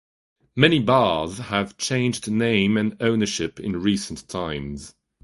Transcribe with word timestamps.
Many 0.55 0.79
bars 0.79 1.37
have 1.37 1.77
changed 1.77 2.27
name 2.27 2.75
and 2.75 2.97
ownership 2.99 3.59
in 3.59 3.79
recent 3.83 4.27
times. 4.27 4.95